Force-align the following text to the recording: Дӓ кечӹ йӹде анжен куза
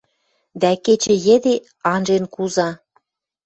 Дӓ 0.61 0.71
кечӹ 0.85 1.15
йӹде 1.25 1.55
анжен 1.93 2.23
куза 2.33 2.69